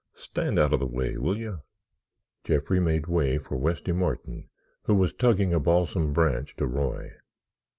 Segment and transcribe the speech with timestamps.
[0.15, 1.61] Stand out of the way, will you?"
[2.43, 4.49] Jeffrey made way for Westy Martin,
[4.85, 7.11] who was tugging a balsam branch to Roy.